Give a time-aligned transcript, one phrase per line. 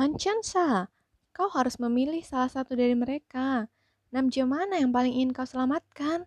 [0.00, 0.88] Hanchansa,
[1.28, 3.68] kau harus memilih salah satu dari mereka.
[4.08, 6.24] Namja mana yang paling ingin kau selamatkan?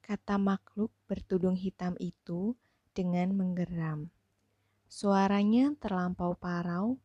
[0.00, 2.56] Kata makhluk bertudung hitam itu
[2.96, 4.08] dengan menggeram.
[4.88, 6.96] Suaranya terlampau parau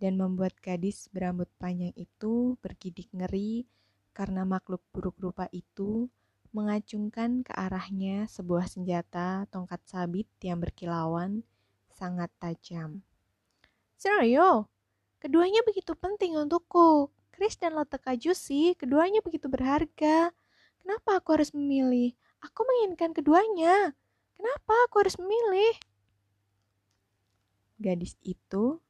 [0.00, 3.68] dan membuat gadis berambut panjang itu bergidik ngeri
[4.16, 6.08] karena makhluk buruk rupa itu
[6.56, 11.44] mengacungkan ke arahnya sebuah senjata tongkat sabit yang berkilauan
[11.92, 13.04] sangat tajam.
[14.02, 14.66] Serio,
[15.22, 17.14] keduanya begitu penting untukku.
[17.30, 17.78] Chris dan
[18.18, 20.34] Juicy, keduanya begitu berharga.
[20.82, 22.10] Kenapa aku harus memilih?
[22.42, 23.94] Aku menginginkan keduanya.
[24.34, 25.78] Kenapa aku harus memilih?
[27.78, 28.82] Gadis itu,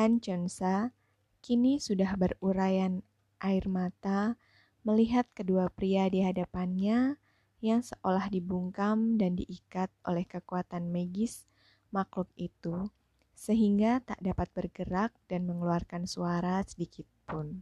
[0.00, 0.96] Han Chonsa,
[1.44, 3.04] kini sudah berurayan
[3.44, 4.40] air mata
[4.80, 7.20] melihat kedua pria di hadapannya
[7.60, 11.44] yang seolah dibungkam dan diikat oleh kekuatan magis
[11.92, 12.88] makhluk itu
[13.34, 17.60] sehingga tak dapat bergerak dan mengeluarkan suara sedikit pun.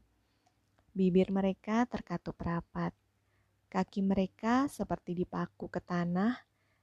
[0.92, 2.92] Bibir mereka terkatup rapat.
[3.73, 6.37] Kaki mereka seperti dipaku ke tanah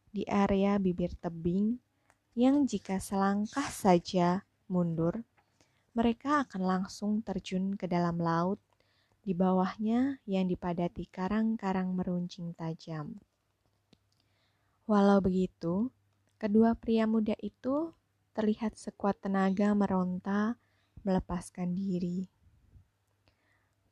[0.09, 1.77] di area bibir tebing
[2.33, 5.21] yang jika selangkah saja mundur,
[5.93, 8.57] mereka akan langsung terjun ke dalam laut
[9.21, 13.21] di bawahnya yang dipadati karang-karang meruncing tajam.
[14.89, 15.93] Walau begitu,
[16.41, 17.93] kedua pria muda itu
[18.33, 20.57] terlihat sekuat tenaga meronta
[21.03, 22.29] melepaskan diri.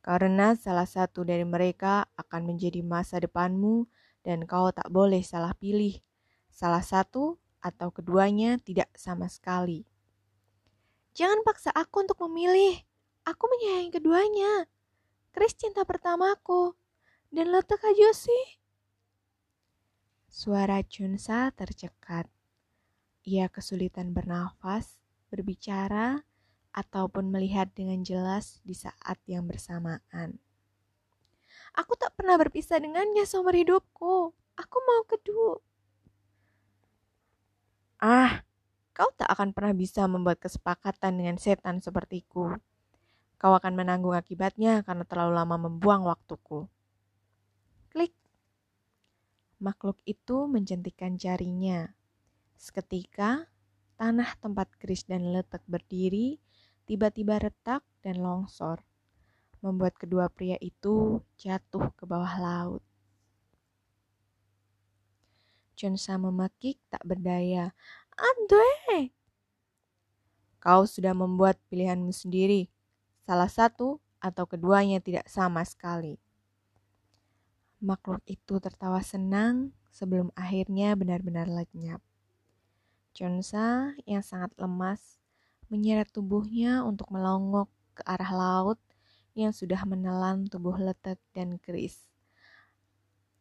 [0.04, 3.84] Karena salah satu dari mereka akan menjadi masa depanmu
[4.24, 6.00] dan kau tak boleh salah pilih.
[6.48, 9.84] Salah satu atau keduanya tidak sama sekali.
[11.18, 12.78] Jangan paksa aku untuk memilih.
[13.26, 14.52] Aku menyayangi keduanya.
[15.34, 16.78] Chris cinta pertamaku.
[17.28, 18.62] Dan letak aja sih.
[20.30, 22.30] Suara Chunsa tercekat.
[23.28, 24.96] Ia kesulitan bernafas,
[25.28, 26.24] berbicara,
[26.72, 30.40] ataupun melihat dengan jelas di saat yang bersamaan.
[31.76, 34.32] Aku tak pernah berpisah dengannya seumur hidupku.
[34.32, 35.60] Aku mau kedua.
[38.00, 38.48] Ah,
[38.96, 42.56] kau tak akan pernah bisa membuat kesepakatan dengan setan sepertiku.
[43.36, 46.64] Kau akan menanggung akibatnya karena terlalu lama membuang waktuku.
[47.92, 48.16] Klik.
[49.60, 51.97] Makhluk itu menjentikan jarinya
[52.58, 53.46] Seketika,
[53.94, 56.42] tanah tempat Chris dan Letek berdiri
[56.90, 58.82] tiba-tiba retak dan longsor,
[59.62, 62.82] membuat kedua pria itu jatuh ke bawah laut.
[65.78, 67.70] Chunsa memakik tak berdaya.
[68.18, 69.14] Andre!
[70.58, 72.66] Kau sudah membuat pilihanmu sendiri.
[73.22, 76.18] Salah satu atau keduanya tidak sama sekali.
[77.78, 82.02] Makhluk itu tertawa senang sebelum akhirnya benar-benar lenyap.
[83.16, 85.18] Chonsa yang sangat lemas
[85.68, 88.80] menyeret tubuhnya untuk melongok ke arah laut
[89.36, 92.08] yang sudah menelan tubuh letek dan keris.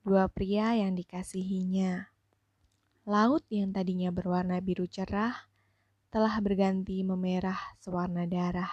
[0.03, 2.11] Dua pria yang dikasihinya.
[3.07, 5.47] Laut yang tadinya berwarna biru cerah
[6.11, 8.71] telah berganti memerah sewarna darah.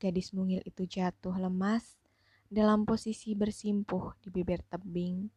[0.00, 2.00] Gadis mungil itu jatuh lemas
[2.48, 5.28] dalam posisi bersimpuh di bibir tebing,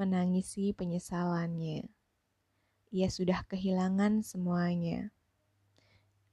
[0.00, 1.99] menangisi penyesalannya
[2.90, 5.14] ia sudah kehilangan semuanya.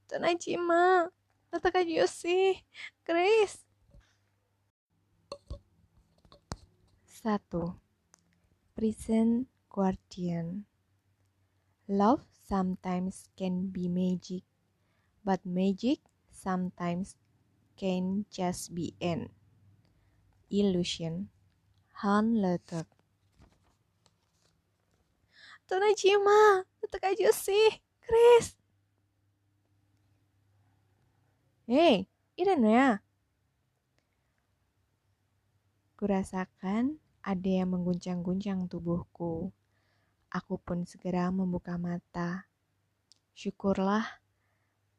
[0.09, 1.13] Tonajima,
[1.53, 2.65] Tatakayoshi,
[3.05, 3.61] Grace.
[7.05, 7.77] Satu,
[8.73, 10.65] Prison Guardian.
[11.85, 14.43] Love sometimes can be magic,
[15.21, 16.01] but magic
[16.33, 17.17] sometimes
[17.77, 19.29] can just be an
[20.49, 21.29] illusion.
[22.01, 22.96] Han Letek
[25.67, 27.67] Tonajima, tetap aja sih,
[27.99, 28.55] Chris.
[31.67, 32.07] Hei,
[32.39, 33.03] ini ya.
[35.99, 39.51] Kurasakan ada yang mengguncang-guncang tubuhku.
[40.31, 42.47] Aku pun segera membuka mata.
[43.35, 44.07] Syukurlah,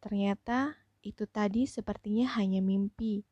[0.05, 3.25] ternyata itu tadi sepertinya hanya mimpi.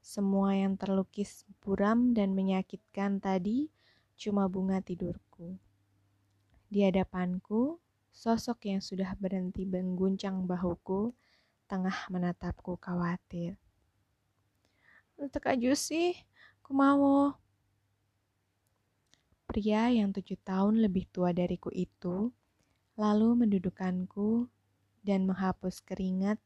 [0.00, 3.68] Semua yang terlukis buram dan menyakitkan tadi
[4.16, 5.60] cuma bunga tidurku.
[6.72, 7.76] Di hadapanku,
[8.08, 11.12] sosok yang sudah berhenti mengguncang bahuku
[11.68, 13.60] tengah menatapku khawatir.
[15.20, 16.16] Untuk aja sih,
[16.64, 17.36] aku mau.
[19.44, 22.32] Pria yang tujuh tahun lebih tua dariku itu
[22.96, 24.48] lalu mendudukanku
[25.04, 26.40] dan menghapus keringat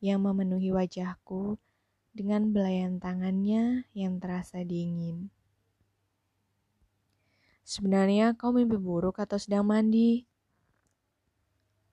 [0.00, 1.60] yang memenuhi wajahku
[2.16, 5.28] dengan belayan tangannya yang terasa dingin.
[7.68, 10.24] Sebenarnya kau mimpi buruk atau sedang mandi?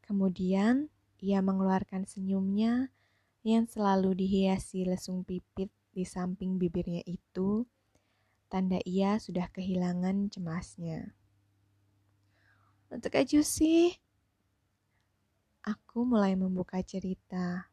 [0.07, 0.87] Kemudian
[1.19, 2.95] ia mengeluarkan senyumnya
[3.43, 7.67] yang selalu dihiasi lesung pipit di samping bibirnya itu,
[8.47, 11.11] tanda ia sudah kehilangan cemasnya.
[12.87, 13.91] Untuk aja sih,
[15.59, 17.67] aku mulai membuka cerita.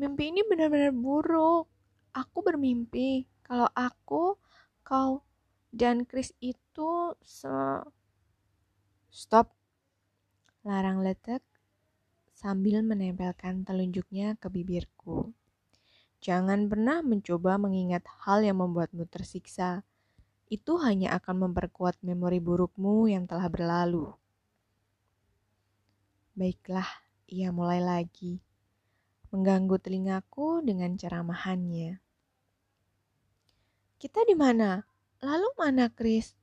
[0.00, 1.68] Mimpi ini benar-benar buruk.
[2.16, 4.40] Aku bermimpi kalau aku,
[4.80, 5.20] kau,
[5.72, 7.48] dan Chris itu se...
[9.12, 9.52] Stop.
[10.64, 11.42] Larang letek
[12.32, 15.32] sambil menempelkan telunjuknya ke bibirku.
[16.22, 19.82] Jangan pernah mencoba mengingat hal yang membuatmu tersiksa.
[20.46, 24.14] Itu hanya akan memperkuat memori burukmu yang telah berlalu.
[26.38, 26.86] Baiklah,
[27.26, 28.38] ia mulai lagi,
[29.34, 31.98] mengganggu telingaku dengan ceramahannya.
[33.98, 34.91] Kita di mana?
[35.22, 36.34] Lalu mana Chris?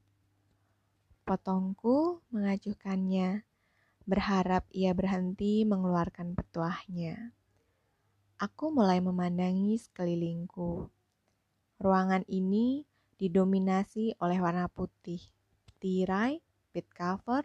[1.27, 3.43] Potongku mengajukannya
[4.07, 7.35] berharap ia berhenti mengeluarkan petuahnya.
[8.39, 10.87] Aku mulai memandangi sekelilingku.
[11.83, 12.87] Ruangan ini
[13.19, 15.19] didominasi oleh warna putih,
[15.83, 16.39] tirai,
[16.71, 17.43] bed cover,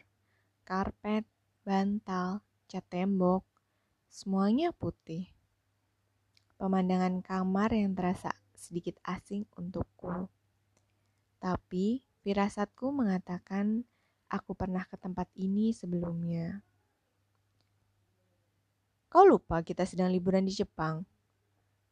[0.63, 1.27] karpet,
[1.67, 3.43] bantal, cat tembok,
[4.07, 5.35] semuanya putih.
[6.63, 10.31] Pemandangan kamar yang terasa sedikit asing untukku.
[11.44, 13.85] Tapi firasatku mengatakan
[14.32, 16.64] aku pernah ke tempat ini sebelumnya.
[19.12, 21.05] Kau lupa kita sedang liburan di Jepang.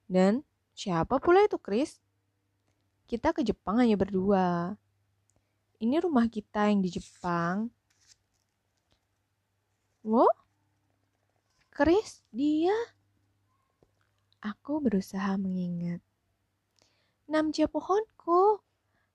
[0.09, 0.41] Dan
[0.73, 2.01] siapa pula itu Chris?
[3.05, 4.73] Kita ke Jepang hanya berdua.
[5.77, 7.69] Ini rumah kita yang di Jepang.
[10.01, 10.33] Wo?
[11.69, 12.73] Chris, dia?
[14.41, 16.01] Aku berusaha mengingat.
[17.29, 18.65] Namja pohonku.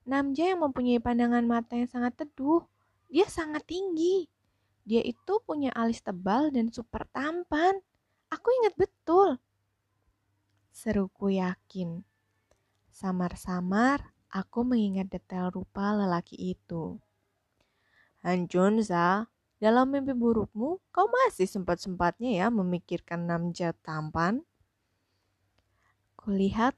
[0.08, 2.64] Namja yang mempunyai pandangan mata yang sangat teduh
[3.08, 4.28] dia sangat tinggi.
[4.84, 7.80] Dia itu punya alis tebal dan super tampan.
[8.28, 9.40] Aku ingat betul.
[10.72, 12.04] Seruku yakin.
[12.92, 17.00] Samar-samar aku mengingat detail rupa lelaki itu.
[18.20, 19.28] Hanjunza,
[19.60, 24.44] dalam mimpi burukmu, kau masih sempat-sempatnya ya memikirkan namja tampan?
[26.16, 26.76] Kulihat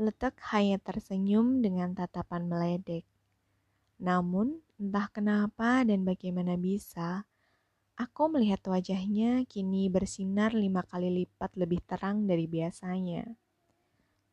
[0.00, 3.04] letak hanya tersenyum dengan tatapan meledek.
[4.00, 7.28] Namun, entah kenapa dan bagaimana bisa,
[8.00, 13.28] aku melihat wajahnya kini bersinar lima kali lipat lebih terang dari biasanya.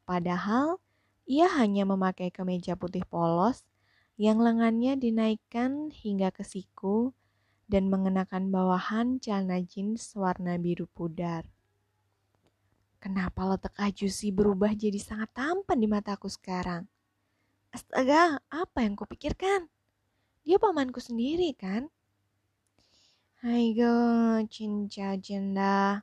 [0.08, 0.80] Padahal,
[1.28, 3.68] ia hanya memakai kemeja putih polos
[4.16, 7.12] yang lengannya dinaikkan hingga ke siku
[7.68, 11.44] dan mengenakan bawahan celana jeans warna biru pudar.
[12.98, 16.90] Kenapa letak Ajusi berubah jadi sangat tampan di mataku sekarang?
[17.70, 19.70] Astaga, apa yang kupikirkan?
[20.42, 21.94] Dia pamanku sendiri kan?
[23.46, 26.02] Haigo, cinca jenda.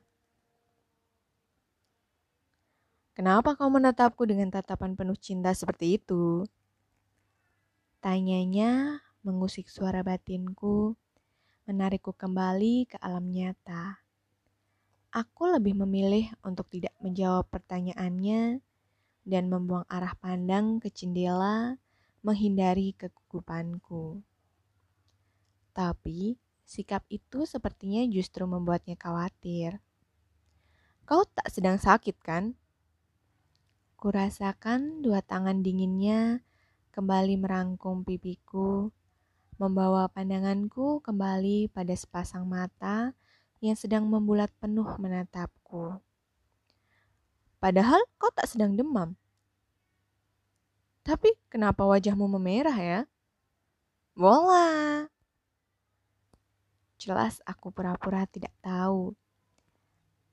[3.11, 6.47] Kenapa kau menatapku dengan tatapan penuh cinta seperti itu?
[7.99, 10.95] Tanyanya mengusik suara batinku,
[11.67, 14.04] menarikku kembali ke alam nyata.
[15.15, 18.59] Aku lebih memilih untuk tidak menjawab pertanyaannya
[19.23, 21.79] dan membuang arah pandang ke jendela,
[22.19, 24.19] menghindari kegugupanku.
[25.71, 26.35] Tapi
[26.67, 29.79] sikap itu sepertinya justru membuatnya khawatir.
[31.07, 32.59] Kau tak sedang sakit kan?
[33.95, 36.43] Kurasakan dua tangan dinginnya
[36.91, 38.91] kembali merangkum pipiku,
[39.55, 43.15] membawa pandanganku kembali pada sepasang mata
[43.63, 45.99] yang sedang membulat penuh menatapku.
[47.59, 49.15] Padahal kau tak sedang demam.
[51.05, 52.99] Tapi kenapa wajahmu memerah ya?
[54.17, 55.05] Bola.
[56.97, 59.13] Jelas aku pura-pura tidak tahu.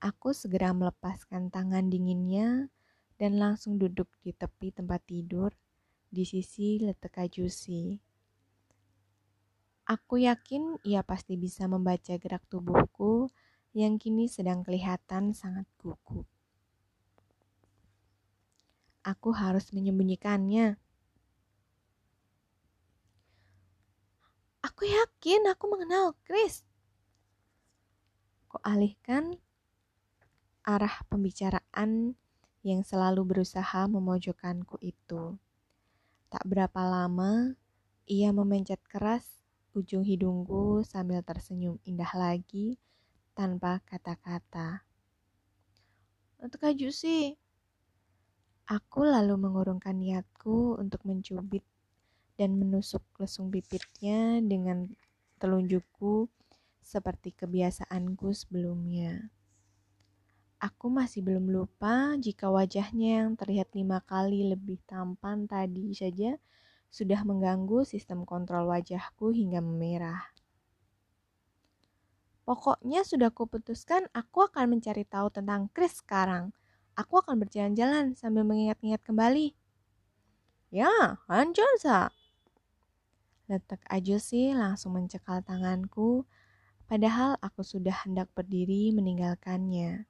[0.01, 2.73] Aku segera melepaskan tangan dinginnya
[3.21, 5.53] dan langsung duduk di tepi tempat tidur
[6.09, 7.97] di sisi letek Jusi.
[9.83, 13.27] Aku yakin ia pasti bisa membaca gerak tubuhku
[13.75, 16.23] yang kini sedang kelihatan sangat gugup.
[19.03, 20.79] Aku harus menyembunyikannya.
[24.63, 26.63] Aku yakin aku mengenal Chris.
[28.63, 29.41] alihkan
[30.63, 32.15] arah pembicaraan
[32.63, 35.35] yang selalu berusaha memojokkanku itu.
[36.31, 37.59] Tak berapa lama,
[38.07, 39.42] ia memencet keras
[39.73, 42.77] ujung hidungku sambil tersenyum indah lagi
[43.33, 44.85] tanpa kata-kata.
[46.37, 47.33] Untuk Kak Jusi,
[48.63, 51.67] Aku lalu mengurungkan niatku untuk mencubit
[52.39, 54.87] dan menusuk lesung bibirnya dengan
[55.35, 56.31] telunjukku
[56.79, 59.27] seperti kebiasaanku sebelumnya.
[60.63, 66.39] Aku masih belum lupa jika wajahnya yang terlihat lima kali lebih tampan tadi saja
[66.93, 70.29] sudah mengganggu sistem kontrol wajahku hingga memerah.
[72.45, 76.53] Pokoknya sudah kuputuskan aku akan mencari tahu tentang Chris sekarang.
[76.93, 79.57] Aku akan berjalan-jalan sambil mengingat-ingat kembali.
[80.69, 82.13] Ya, Hanjonsa.
[83.49, 83.89] Letak
[84.21, 86.29] sih langsung mencekal tanganku,
[86.85, 90.05] padahal aku sudah hendak berdiri meninggalkannya.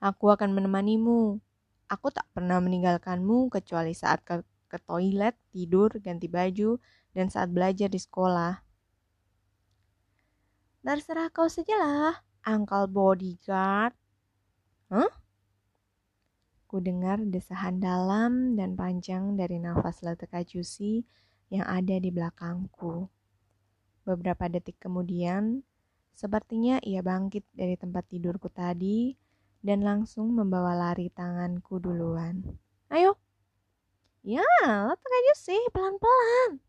[0.00, 1.40] Aku akan menemanimu.
[1.88, 6.78] Aku tak pernah meninggalkanmu kecuali saat ke, ke toilet, tidur, ganti baju,
[7.10, 8.62] dan saat belajar di sekolah.
[10.80, 13.92] Terserah kau sajalah, Uncle Bodyguard.
[14.88, 15.12] Hah?
[16.64, 21.04] Ku dengar desahan dalam dan panjang dari nafas Leteka Juicy
[21.52, 23.12] yang ada di belakangku.
[24.08, 25.60] Beberapa detik kemudian,
[26.16, 29.12] sepertinya ia bangkit dari tempat tidurku tadi
[29.60, 32.40] dan langsung membawa lari tanganku duluan.
[32.88, 33.19] Ayo.
[34.20, 36.60] Ya, letak aja sih, pelan-pelan.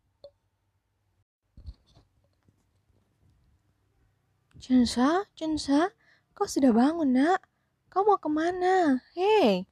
[4.56, 5.92] Jensa, Jensa,
[6.32, 7.44] kau sudah bangun nak?
[7.92, 9.04] Kau mau ke mana?
[9.12, 9.68] Hei.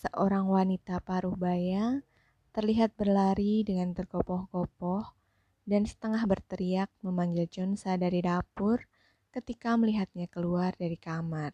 [0.00, 2.00] Seorang wanita paruh baya
[2.56, 5.04] terlihat berlari dengan tergopoh-gopoh
[5.68, 8.88] dan setengah berteriak memanggil Jonsa dari dapur
[9.30, 11.52] ketika melihatnya keluar dari kamar.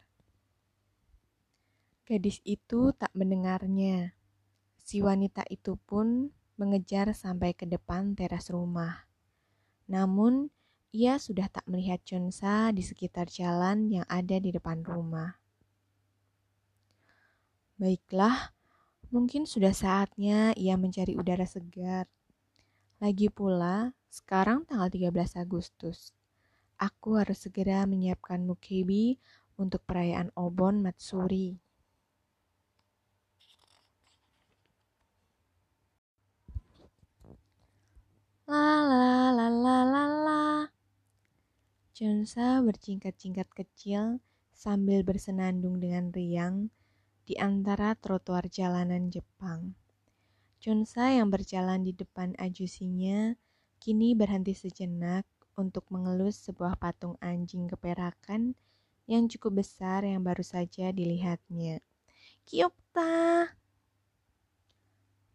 [2.06, 4.15] Gadis itu tak mendengarnya.
[4.86, 9.10] Si wanita itu pun mengejar sampai ke depan teras rumah.
[9.90, 10.46] Namun,
[10.94, 15.42] ia sudah tak melihat Chonsa di sekitar jalan yang ada di depan rumah.
[17.82, 18.54] Baiklah,
[19.10, 22.06] mungkin sudah saatnya ia mencari udara segar.
[23.02, 26.14] Lagi pula, sekarang tanggal 13 Agustus.
[26.78, 29.18] Aku harus segera menyiapkan mukebi
[29.58, 31.65] untuk perayaan Obon Matsuri.
[38.46, 40.42] La la la la la la.
[41.90, 44.22] Jonsa bercingkat-cingkat kecil
[44.54, 46.70] sambil bersenandung dengan riang
[47.26, 49.74] di antara trotoar jalanan Jepang.
[50.62, 53.34] Jonsa yang berjalan di depan ajusinya
[53.82, 55.26] kini berhenti sejenak
[55.58, 58.54] untuk mengelus sebuah patung anjing keperakan
[59.10, 61.82] yang cukup besar yang baru saja dilihatnya.
[62.46, 63.50] Kyopta!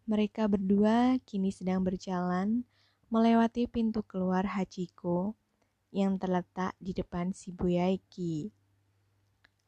[0.08, 2.64] Mereka berdua kini sedang berjalan
[3.12, 5.36] melewati pintu keluar Hachiko
[5.92, 8.48] yang terletak di depan Shibuya Eki.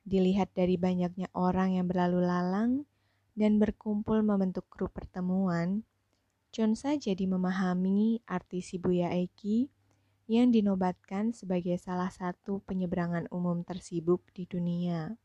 [0.08, 2.88] Dilihat dari banyaknya orang yang berlalu lalang
[3.36, 5.84] dan berkumpul membentuk grup pertemuan,
[6.56, 9.68] Chonsa jadi memahami arti Shibuya Eki
[10.24, 15.20] yang dinobatkan sebagai salah satu penyeberangan umum tersibuk di dunia.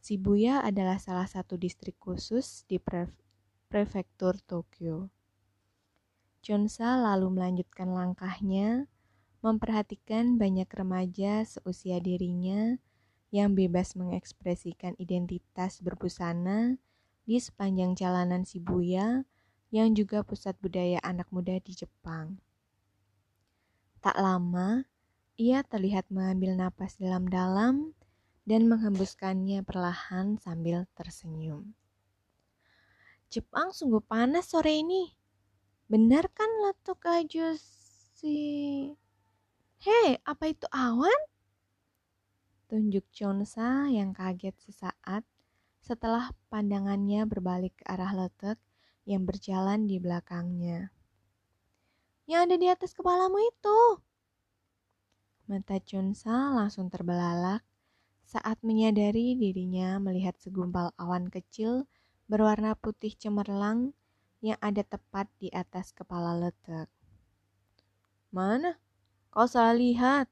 [0.00, 3.12] Shibuya adalah salah satu distrik khusus di pre
[3.68, 5.17] prefektur Tokyo.
[6.48, 8.88] Chonsa lalu melanjutkan langkahnya,
[9.44, 12.80] memperhatikan banyak remaja seusia dirinya
[13.28, 16.80] yang bebas mengekspresikan identitas berbusana
[17.28, 19.28] di sepanjang jalanan Shibuya
[19.68, 22.40] yang juga pusat budaya anak muda di Jepang.
[24.00, 24.88] Tak lama,
[25.36, 27.92] ia terlihat mengambil napas dalam-dalam
[28.48, 31.76] dan menghembuskannya perlahan sambil tersenyum.
[33.28, 35.17] Jepang sungguh panas sore ini.
[35.88, 37.00] Benar kan Latuk
[38.12, 38.36] si?
[39.80, 41.20] Hei, apa itu awan?
[42.68, 45.24] Tunjuk Chonsa yang kaget sesaat
[45.80, 48.60] setelah pandangannya berbalik ke arah letek
[49.08, 50.92] yang berjalan di belakangnya
[52.28, 53.80] yang ada di atas kepalamu itu.
[55.48, 57.64] Mata Chunsa langsung terbelalak
[58.28, 61.88] saat menyadari dirinya melihat segumpal awan kecil
[62.28, 63.96] berwarna putih cemerlang
[64.38, 66.86] yang ada tepat di atas kepala letek.
[68.30, 68.78] Mana?
[69.34, 70.30] Kau salah lihat.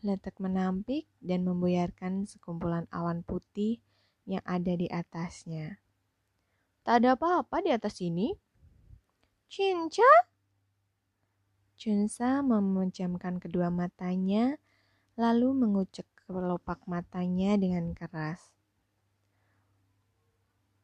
[0.00, 3.82] Letek menampik dan membuyarkan sekumpulan awan putih
[4.24, 5.82] yang ada di atasnya.
[6.86, 8.30] Tak ada apa-apa di atas ini.
[9.50, 10.06] Cinca?
[11.76, 14.56] Chunsa memejamkan kedua matanya,
[15.12, 18.55] lalu mengucek kelopak matanya dengan keras.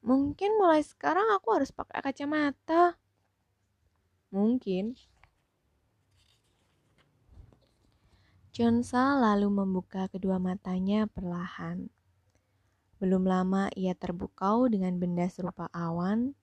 [0.02, 2.98] Mungkin mulai sekarang aku harus pakai kacamata.
[4.34, 4.98] Mungkin.
[8.52, 11.88] Chunsa lalu membuka kedua matanya perlahan.
[13.00, 16.36] Belum lama ia terbukau dengan benda serupa awan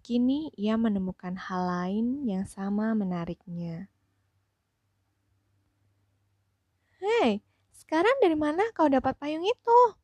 [0.00, 3.92] Kini ia menemukan hal lain yang sama menariknya.
[6.96, 7.44] Hei,
[7.76, 9.99] Sekarang dari mana kau dapat payung itu?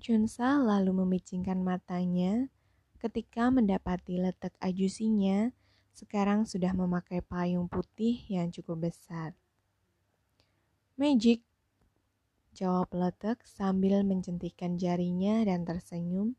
[0.00, 2.48] Chunsa lalu memicingkan matanya
[2.96, 5.52] ketika mendapati letak ajusinya
[5.92, 9.36] sekarang sudah memakai payung putih yang cukup besar.
[10.96, 11.44] Magic,
[12.56, 16.32] jawab letak sambil mencentikan jarinya dan tersenyum,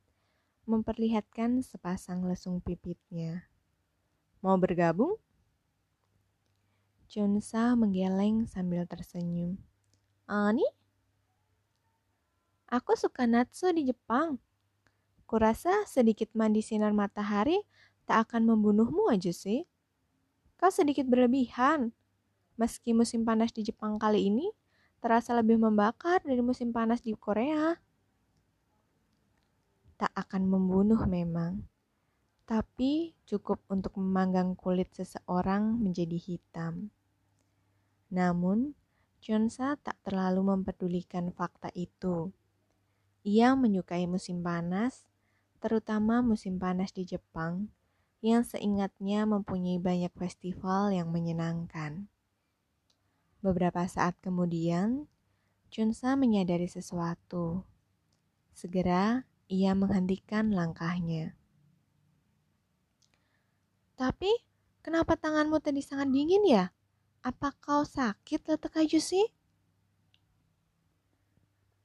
[0.65, 3.45] memperlihatkan sepasang lesung pipitnya.
[4.41, 5.21] Mau bergabung?
[7.05, 9.61] Chunsa menggeleng sambil tersenyum.
[10.25, 10.65] Ani?
[12.71, 14.39] Aku suka Natsu di Jepang.
[15.27, 17.59] Kurasa sedikit mandi sinar matahari
[18.07, 19.67] tak akan membunuhmu aja sih.
[20.55, 21.91] Kau sedikit berlebihan.
[22.55, 24.47] Meski musim panas di Jepang kali ini
[25.03, 27.75] terasa lebih membakar dari musim panas di Korea.
[29.99, 31.67] Tak akan membunuh memang,
[32.47, 36.87] tapi cukup untuk memanggang kulit seseorang menjadi hitam.
[38.15, 38.79] Namun,
[39.19, 42.31] Chunsa tak terlalu mempedulikan fakta itu.
[43.21, 45.05] Ia menyukai musim panas,
[45.61, 47.69] terutama musim panas di Jepang,
[48.25, 52.09] yang seingatnya mempunyai banyak festival yang menyenangkan.
[53.45, 55.05] Beberapa saat kemudian,
[55.69, 57.61] Chunsa menyadari sesuatu.
[58.57, 61.37] Segera, ia menghentikan langkahnya.
[63.97, 64.33] Tapi,
[64.81, 66.73] kenapa tanganmu tadi sangat dingin ya?
[67.21, 69.29] Apa kau sakit letak aja sih?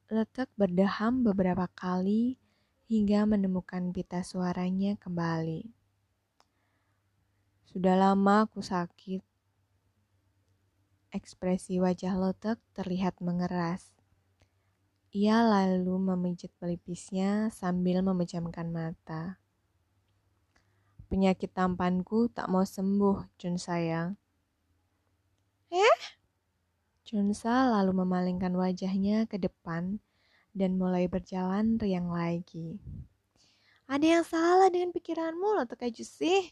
[0.06, 2.38] Letek berdeham beberapa kali
[2.86, 5.66] hingga menemukan pita suaranya kembali.
[7.66, 9.26] Sudah lama aku sakit.
[11.10, 13.98] Ekspresi wajah Letek terlihat mengeras.
[15.10, 19.42] Ia lalu memijit pelipisnya sambil memejamkan mata.
[21.10, 24.14] Penyakit tampanku tak mau sembuh, Jun sayang.
[25.74, 25.98] Eh?
[27.06, 30.02] Chunsa lalu memalingkan wajahnya ke depan
[30.50, 32.82] dan mulai berjalan riang lagi.
[33.86, 36.50] Ada yang salah dengan pikiranmu loh Tekaju sih.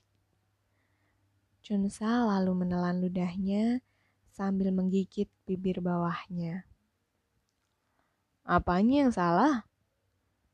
[1.58, 3.82] Chunsa lalu menelan ludahnya
[4.30, 6.70] sambil menggigit bibir bawahnya.
[8.46, 9.66] Apanya yang salah?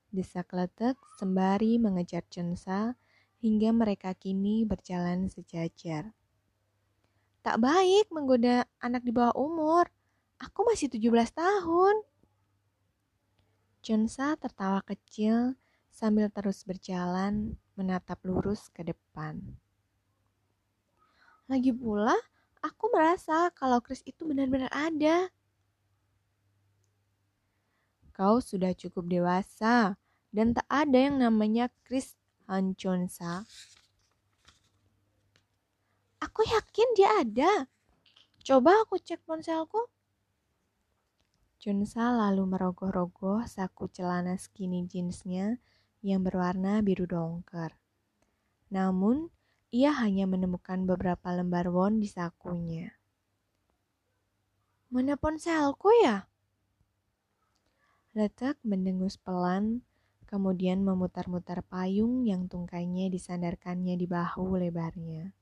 [0.09, 2.97] Desak letek sembari mengejar Chunsa
[3.45, 6.17] hingga mereka kini berjalan sejajar.
[7.41, 9.89] Tak baik menggoda anak di bawah umur.
[10.37, 11.97] Aku masih 17 tahun.
[13.81, 15.57] Junsa tertawa kecil
[15.89, 19.41] sambil terus berjalan menatap lurus ke depan.
[21.49, 22.15] Lagi pula,
[22.61, 25.33] aku merasa kalau Chris itu benar-benar ada.
[28.13, 29.97] Kau sudah cukup dewasa
[30.29, 33.49] dan tak ada yang namanya Chris Hanchonsa.
[36.21, 37.53] Aku yakin dia ada.
[38.45, 39.89] Coba aku cek ponselku.
[41.61, 45.61] Junsa lalu merogoh-rogoh saku celana skinny jeansnya
[46.01, 47.77] yang berwarna biru dongker.
[48.73, 49.29] Namun,
[49.69, 52.97] ia hanya menemukan beberapa lembar won di sakunya.
[54.89, 56.27] Mana ponselku ya?
[58.11, 59.87] Letak mendengus pelan,
[60.27, 65.40] kemudian memutar-mutar payung yang tungkainya disandarkannya di bahu lebarnya.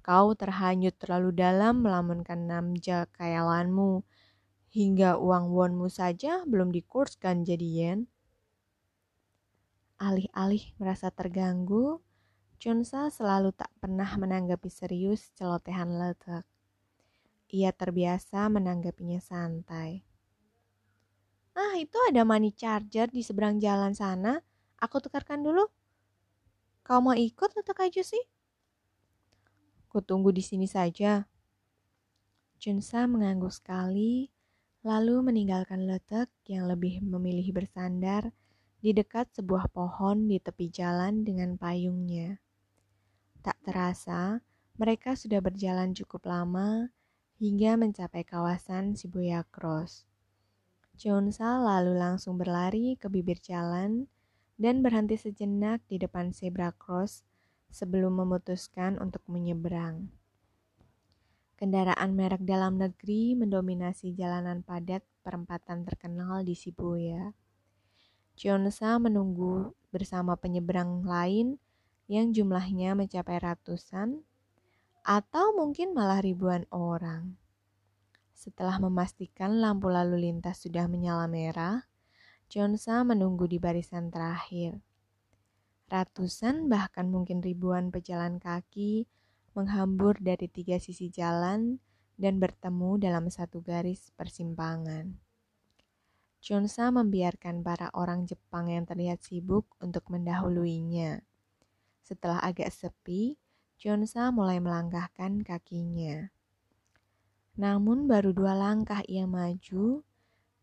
[0.00, 4.02] Kau terhanyut terlalu dalam melamunkan namja kayalanmu,
[4.72, 8.00] hingga uang wonmu saja belum dikurskan jadi yen.
[9.98, 11.98] Alih-alih merasa terganggu,
[12.58, 16.42] Chunsa selalu tak pernah menanggapi serius celotehan letek.
[17.54, 20.02] Ia terbiasa menanggapinya santai.
[21.54, 24.42] Ah, itu ada money charger di seberang jalan sana.
[24.78, 25.70] Aku tukarkan dulu.
[26.86, 28.22] Kau mau ikut letak aja sih?
[29.88, 31.24] Kutunggu di sini saja.
[32.60, 34.28] Junsa mengangguk sekali,
[34.84, 38.30] lalu meninggalkan letek yang lebih memilih bersandar
[38.78, 42.38] di dekat sebuah pohon di tepi jalan dengan payungnya.
[43.40, 44.44] Tak terasa,
[44.76, 46.92] mereka sudah berjalan cukup lama
[47.38, 50.04] hingga mencapai kawasan Shibuya Cross.
[50.98, 54.10] Junsa lalu langsung berlari ke bibir jalan
[54.58, 57.22] dan berhenti sejenak di depan zebra cross
[57.68, 60.08] sebelum memutuskan untuk menyeberang.
[61.58, 67.34] Kendaraan merek dalam negeri mendominasi jalanan padat perempatan terkenal di Shibuya.
[68.38, 71.58] Chionsa menunggu bersama penyeberang lain
[72.06, 74.22] yang jumlahnya mencapai ratusan
[75.02, 77.34] atau mungkin malah ribuan orang.
[78.38, 81.90] Setelah memastikan lampu lalu lintas sudah menyala merah,
[82.46, 84.78] Chionsa menunggu di barisan terakhir.
[85.88, 89.08] Ratusan bahkan mungkin ribuan pejalan kaki
[89.56, 91.80] menghambur dari tiga sisi jalan
[92.20, 95.16] dan bertemu dalam satu garis persimpangan.
[96.44, 101.24] Chunsa membiarkan para orang Jepang yang terlihat sibuk untuk mendahuluinya.
[102.04, 103.40] Setelah agak sepi,
[103.80, 106.28] Chunsa mulai melangkahkan kakinya.
[107.58, 110.04] Namun baru dua langkah ia maju,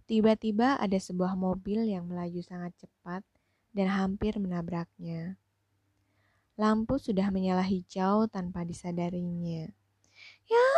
[0.05, 3.25] tiba-tiba ada sebuah mobil yang melaju sangat cepat
[3.75, 5.35] dan hampir menabraknya.
[6.55, 9.67] Lampu sudah menyala hijau tanpa disadarinya.
[10.47, 10.71] Ya!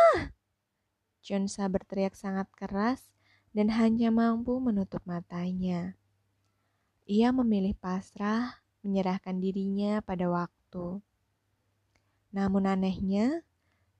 [1.22, 3.14] Chunsa berteriak sangat keras
[3.54, 5.94] dan hanya mampu menutup matanya.
[7.06, 10.98] Ia memilih pasrah, menyerahkan dirinya pada waktu.
[12.34, 13.46] Namun anehnya,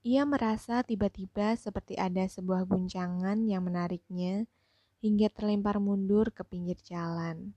[0.02, 4.50] ia merasa tiba-tiba seperti ada sebuah guncangan yang menariknya
[4.98, 7.54] hingga terlempar mundur ke pinggir jalan.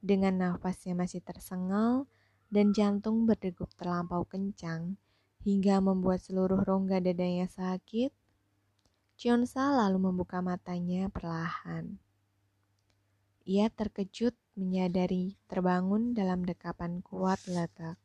[0.00, 2.08] Dengan nafasnya masih tersengal,
[2.50, 4.96] dan jantung berdegup terlampau kencang
[5.42, 8.10] hingga membuat seluruh rongga dadanya sakit,
[9.16, 11.96] Chionsa lalu membuka matanya perlahan.
[13.46, 17.96] Ia terkejut menyadari terbangun dalam dekapan kuat letak.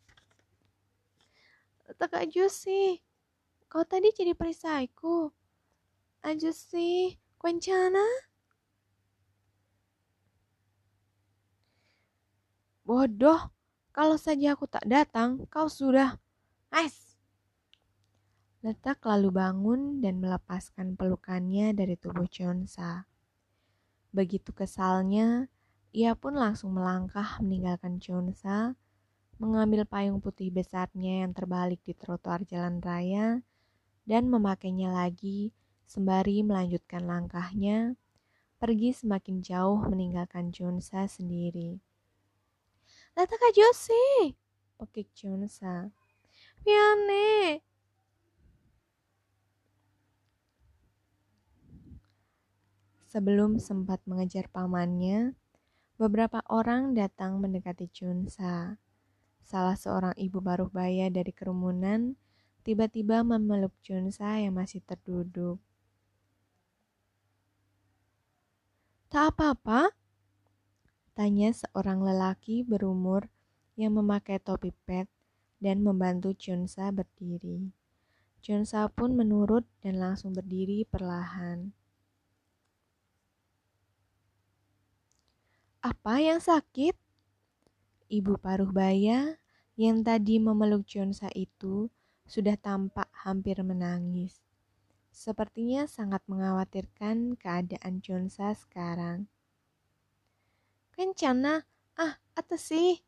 [1.90, 3.02] Letak Ajusi,
[3.68, 5.34] kau tadi jadi perisaiku.
[6.24, 8.31] Ajusi, kencana?
[12.92, 13.40] Bodoh,
[13.96, 16.20] kalau saja aku tak datang, kau sudah.
[16.76, 17.16] Ais!
[18.60, 23.08] Letak lalu bangun dan melepaskan pelukannya dari tubuh Chonsa.
[24.12, 25.48] Begitu kesalnya,
[25.96, 28.76] ia pun langsung melangkah meninggalkan Chonsa,
[29.40, 33.40] mengambil payung putih besarnya yang terbalik di trotoar jalan raya,
[34.04, 35.56] dan memakainya lagi
[35.88, 37.96] sembari melanjutkan langkahnya,
[38.60, 41.80] pergi semakin jauh meninggalkan Chonsa sendiri.
[43.12, 44.36] Nataka Jose,
[44.80, 45.92] pekik Chunsa.
[46.64, 47.60] Miane.
[53.12, 55.36] Sebelum sempat mengejar pamannya,
[56.00, 58.80] beberapa orang datang mendekati Chunsa.
[59.44, 62.16] Salah seorang ibu baru baya dari kerumunan
[62.64, 65.60] tiba-tiba memeluk Chunsa yang masih terduduk.
[69.12, 69.92] Tak apa-apa,
[71.22, 73.30] Tanya seorang lelaki berumur
[73.78, 75.06] yang memakai topi pet
[75.62, 77.70] dan membantu Chunsa berdiri.
[78.42, 81.78] Chunsa pun menurut dan langsung berdiri perlahan.
[85.86, 86.98] Apa yang sakit?
[88.10, 89.38] Ibu paruh baya
[89.78, 91.94] yang tadi memeluk Chunsa itu
[92.26, 94.42] sudah tampak hampir menangis.
[95.14, 99.30] Sepertinya sangat mengkhawatirkan keadaan Chunsa sekarang.
[101.02, 101.66] Kencana,
[101.98, 103.02] ah, atas sih.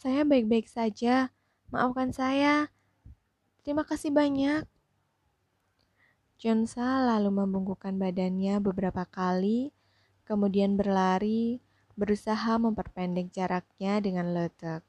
[0.00, 1.28] Saya baik-baik saja,
[1.68, 2.72] maafkan saya.
[3.60, 4.64] Terima kasih banyak.
[6.40, 9.76] Jonsa lalu membungkukkan badannya beberapa kali,
[10.24, 11.60] kemudian berlari,
[12.00, 14.80] berusaha memperpendek jaraknya dengan letek.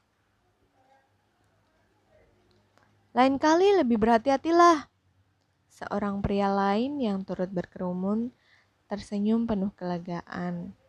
[3.12, 4.88] Lain kali lebih berhati-hatilah.
[5.68, 8.32] Seorang pria lain yang turut berkerumun
[8.88, 10.79] tersenyum penuh kelegaan.